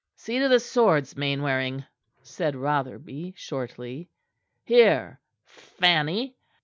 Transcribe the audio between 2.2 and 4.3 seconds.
said Rotherby shortly.